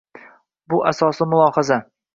[0.73, 1.83] Bu asosli mulohaza